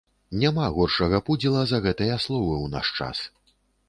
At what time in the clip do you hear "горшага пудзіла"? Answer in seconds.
0.77-1.61